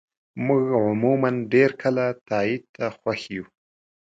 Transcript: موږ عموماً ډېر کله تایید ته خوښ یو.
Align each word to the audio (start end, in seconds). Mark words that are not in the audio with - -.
موږ 0.45 0.63
عموماً 0.85 1.29
ډېر 1.53 1.71
کله 1.81 2.05
تایید 2.29 2.63
ته 2.75 2.85
خوښ 2.97 3.21
یو. 3.35 3.45